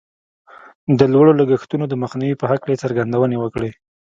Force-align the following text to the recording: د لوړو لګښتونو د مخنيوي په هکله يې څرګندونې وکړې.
د 0.99 1.01
لوړو 1.13 1.31
لګښتونو 1.39 1.85
د 1.89 1.93
مخنيوي 2.03 2.35
په 2.39 2.45
هکله 2.51 2.71
يې 2.73 2.81
څرګندونې 2.83 3.37
وکړې. 3.39 3.69